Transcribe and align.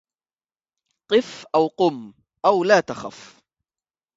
قِفْ 1.11 1.45
أَوْ 1.55 1.67
قُمْ 1.67 2.13
أَوْ 2.45 2.63
لَا 2.63 2.79
تَخَفْ 2.79 3.41